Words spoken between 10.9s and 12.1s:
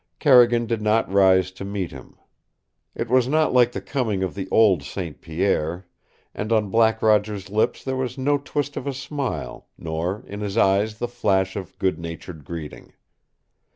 the flash of good